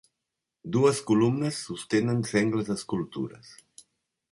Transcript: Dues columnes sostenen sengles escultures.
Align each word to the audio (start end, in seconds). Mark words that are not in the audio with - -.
Dues 0.75 1.01
columnes 1.09 1.59
sostenen 1.67 2.25
sengles 2.31 2.73
escultures. 2.79 3.55